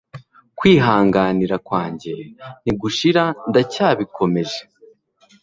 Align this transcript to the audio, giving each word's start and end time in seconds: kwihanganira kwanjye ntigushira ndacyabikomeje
kwihanganira 0.57 1.55
kwanjye 1.67 2.13
ntigushira 2.63 3.23
ndacyabikomeje 3.49 4.61